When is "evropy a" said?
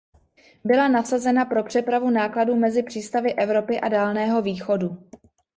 3.33-3.87